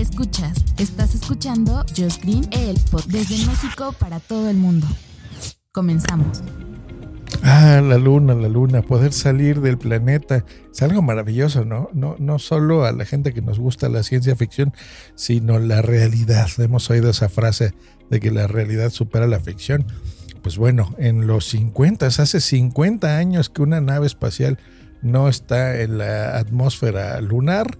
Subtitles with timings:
[0.00, 4.86] Escuchas, estás escuchando Just Green, el pod desde México para todo el mundo.
[5.72, 6.42] Comenzamos.
[7.42, 10.46] Ah, la luna, la luna, poder salir del planeta.
[10.72, 11.90] Es algo maravilloso, ¿no?
[11.92, 14.72] No, no solo a la gente que nos gusta la ciencia ficción,
[15.16, 16.48] sino la realidad.
[16.56, 17.74] Hemos oído esa frase
[18.08, 19.84] de que la realidad supera la ficción.
[20.42, 24.58] Pues bueno, en los 50, hace 50 años que una nave espacial
[25.02, 27.78] no está en la atmósfera lunar,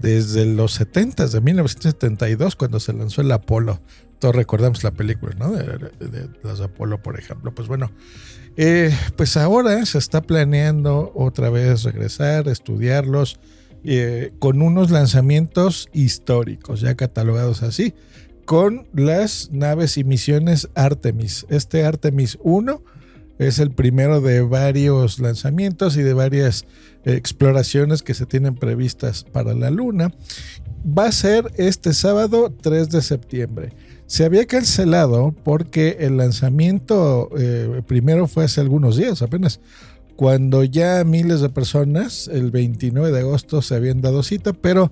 [0.00, 3.80] desde los 70, de 1972, cuando se lanzó el Apolo.
[4.18, 5.52] Todos recordamos la película, ¿no?
[5.52, 7.54] De, de, de los Apolo, por ejemplo.
[7.54, 7.90] Pues bueno,
[8.56, 13.38] eh, pues ahora se está planeando otra vez regresar, estudiarlos,
[13.84, 17.94] eh, con unos lanzamientos históricos, ya catalogados así,
[18.44, 21.46] con las naves y misiones Artemis.
[21.48, 22.82] Este Artemis 1
[23.38, 26.64] es el primero de varios lanzamientos y de varias
[27.04, 30.12] eh, exploraciones que se tienen previstas para la Luna.
[30.86, 33.72] Va a ser este sábado 3 de septiembre.
[34.06, 39.60] Se había cancelado porque el lanzamiento eh, primero fue hace algunos días, apenas
[40.18, 44.90] cuando ya miles de personas el 29 de agosto se habían dado cita, pero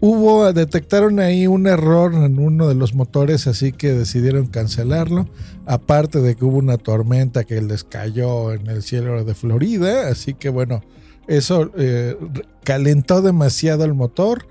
[0.00, 5.28] hubo, detectaron ahí un error en uno de los motores, así que decidieron cancelarlo.
[5.66, 10.34] Aparte de que hubo una tormenta que les cayó en el cielo de Florida, así
[10.34, 10.82] que bueno,
[11.26, 12.16] eso eh,
[12.64, 14.46] calentó demasiado el motor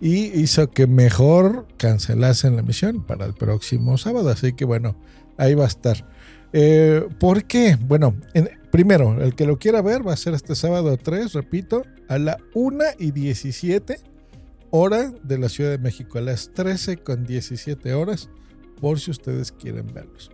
[0.00, 4.30] y hizo que mejor cancelasen la misión para el próximo sábado.
[4.30, 4.96] Así que bueno,
[5.36, 6.06] ahí va a estar.
[6.52, 7.76] Eh, ¿Por qué?
[7.80, 11.84] Bueno, en, primero, el que lo quiera ver va a ser este sábado 3, repito,
[12.08, 14.09] a la 1 y 17
[14.70, 18.28] hora de la Ciudad de México, a las 13 con 17 horas,
[18.80, 20.30] por si ustedes quieren verlos.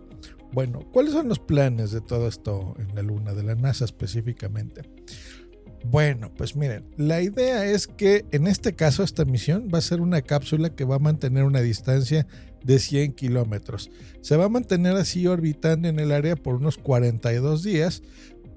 [0.53, 4.81] Bueno, ¿cuáles son los planes de todo esto en la Luna, de la NASA específicamente?
[5.83, 10.01] Bueno, pues miren, la idea es que en este caso esta misión va a ser
[10.01, 12.27] una cápsula que va a mantener una distancia
[12.63, 13.91] de 100 kilómetros.
[14.21, 18.01] Se va a mantener así orbitando en el área por unos 42 días,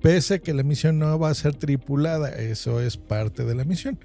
[0.00, 2.30] pese a que la misión no va a ser tripulada.
[2.30, 3.98] Eso es parte de la misión.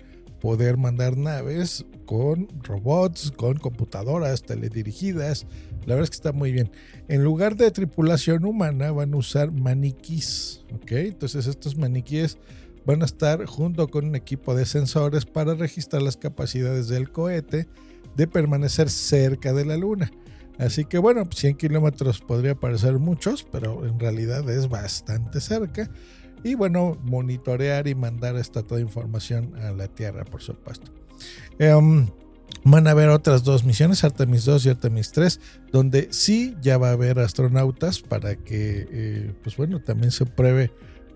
[0.46, 5.48] Poder mandar naves con robots, con computadoras teledirigidas.
[5.88, 6.70] La verdad es que está muy bien.
[7.08, 10.64] En lugar de tripulación humana van a usar maniquís.
[10.72, 10.92] ¿ok?
[10.92, 12.38] Entonces estos maniquíes
[12.86, 17.68] van a estar junto con un equipo de sensores para registrar las capacidades del cohete
[18.16, 20.12] de permanecer cerca de la Luna.
[20.60, 25.90] Así que bueno, 100 kilómetros podría parecer muchos, pero en realidad es bastante cerca.
[26.44, 30.92] Y bueno, monitorear y mandar esta toda información a la Tierra, por supuesto.
[31.60, 32.08] Um,
[32.64, 35.40] van a haber otras dos misiones, Artemis 2 y Artemis 3,
[35.72, 40.72] donde sí ya va a haber astronautas para que, eh, pues bueno, también se pruebe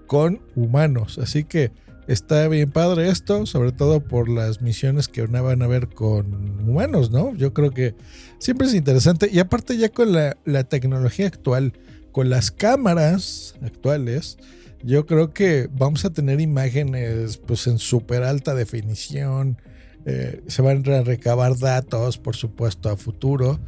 [0.07, 1.19] con humanos.
[1.19, 1.71] Así que
[2.07, 7.11] está bien padre esto, sobre todo por las misiones que van a ver con humanos,
[7.11, 7.35] ¿no?
[7.35, 7.95] Yo creo que
[8.39, 9.29] siempre es interesante.
[9.31, 11.73] Y aparte ya con la, la tecnología actual,
[12.11, 14.37] con las cámaras actuales,
[14.83, 19.61] yo creo que vamos a tener imágenes pues en súper alta definición.
[20.05, 23.59] Eh, se van a recabar datos, por supuesto, a futuro.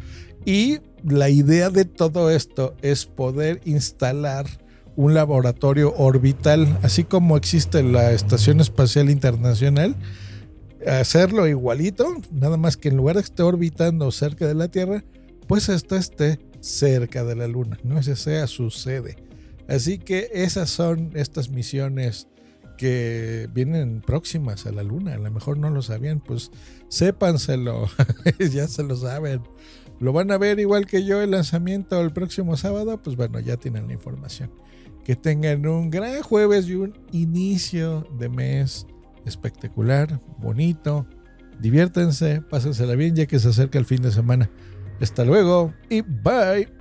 [0.45, 4.45] Y la idea de todo esto es poder instalar
[4.95, 9.95] un laboratorio orbital, así como existe la Estación Espacial Internacional,
[10.85, 15.03] hacerlo igualito, nada más que en lugar de que esté orbitando cerca de la Tierra,
[15.47, 19.15] pues esto esté cerca de la Luna, no ese sea su sede.
[19.71, 22.27] Así que esas son estas misiones
[22.77, 25.13] que vienen próximas a la Luna.
[25.13, 26.51] A lo mejor no lo sabían, pues
[26.89, 27.87] sépanselo,
[28.51, 29.43] ya se lo saben.
[30.01, 33.55] Lo van a ver igual que yo el lanzamiento el próximo sábado, pues bueno, ya
[33.55, 34.51] tienen la información.
[35.05, 38.87] Que tengan un gran jueves y un inicio de mes
[39.25, 41.07] espectacular, bonito.
[41.61, 44.49] Diviértanse, pásensela bien ya que se acerca el fin de semana.
[44.99, 46.80] Hasta luego y bye.